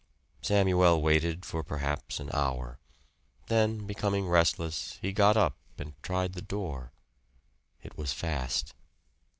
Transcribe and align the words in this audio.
Samuel 0.41 0.99
waited 0.99 1.45
for 1.45 1.61
perhaps 1.61 2.19
an 2.19 2.31
hour. 2.33 2.79
Then, 3.49 3.85
becoming 3.85 4.27
restless, 4.27 4.97
he 4.99 5.13
got 5.13 5.37
up 5.37 5.57
and 5.77 5.93
tried 6.01 6.33
the 6.33 6.41
door. 6.41 6.91
It 7.83 7.99
was 7.99 8.11
fast. 8.11 8.73